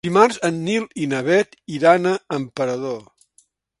[0.05, 3.01] Dimarts en Nil i na Bet iran a Emperador.